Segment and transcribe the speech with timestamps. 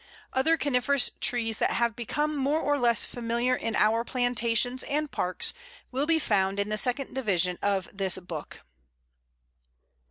[0.33, 5.53] Other coniferous trees that have become more or less familiar in our plantations and parks
[5.91, 8.61] will be found in the second division of this book.